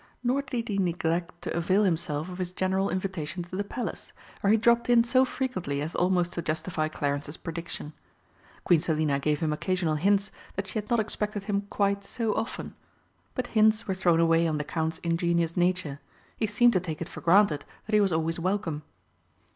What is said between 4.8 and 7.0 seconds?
in so frequently as almost to justify